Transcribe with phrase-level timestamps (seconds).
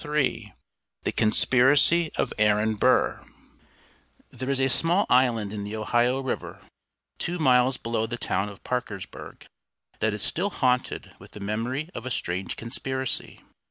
[0.03, 0.51] III
[1.03, 3.23] THE CONSPIRACY OF AARON BURR
[4.31, 6.59] There is a small island in the Ohio River,
[7.19, 9.45] two miles below the town of Parkersburg,
[9.99, 13.41] that is still haunted with the memory of a strange conspiracy.